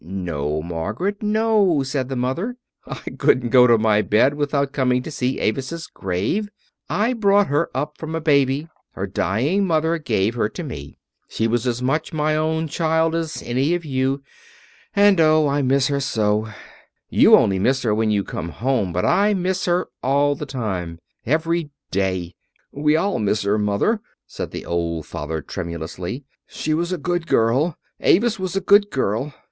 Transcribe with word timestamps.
"No, 0.03 0.63
Margaret, 0.63 1.21
no," 1.21 1.83
said 1.83 2.09
the 2.09 2.15
mother. 2.15 2.57
"I 2.87 3.01
couldn't 3.19 3.49
go 3.51 3.67
to 3.67 3.77
my 3.77 4.01
bed 4.01 4.33
without 4.33 4.71
coming 4.71 5.03
to 5.03 5.11
see 5.11 5.39
Avis's 5.39 5.85
grave. 5.85 6.49
I 6.89 7.13
brought 7.13 7.45
her 7.49 7.69
up 7.75 7.99
from 7.99 8.15
a 8.15 8.19
baby 8.19 8.67
her 8.93 9.05
dying 9.05 9.67
mother 9.67 9.99
gave 9.99 10.33
her 10.33 10.49
to 10.49 10.63
me. 10.63 10.97
She 11.27 11.45
was 11.45 11.67
as 11.67 11.83
much 11.83 12.13
my 12.13 12.35
own 12.35 12.67
child 12.67 13.13
as 13.13 13.43
any 13.45 13.75
of 13.75 13.85
you. 13.85 14.23
And 14.95 15.19
oh! 15.21 15.47
I 15.47 15.61
miss 15.61 15.85
her 15.89 15.99
so. 15.99 16.47
You 17.07 17.35
only 17.35 17.59
miss 17.59 17.83
her 17.83 17.93
when 17.93 18.09
you 18.09 18.23
come 18.23 18.49
home, 18.49 18.91
but 18.91 19.05
I 19.05 19.35
miss 19.35 19.65
her 19.65 19.87
all 20.01 20.33
the 20.33 20.47
time 20.47 20.97
every 21.27 21.69
day!" 21.91 22.33
"We 22.71 22.95
all 22.95 23.19
miss 23.19 23.43
her, 23.43 23.59
Mother," 23.59 24.01
said 24.25 24.49
the 24.49 24.65
old 24.65 25.05
father, 25.05 25.43
tremulously. 25.43 26.23
"She 26.47 26.73
was 26.73 26.91
a 26.91 26.97
good 26.97 27.27
girl 27.27 27.77
Avis 27.99 28.39
was 28.39 28.55
a 28.55 28.61
good 28.61 28.89
girl. 28.89 29.31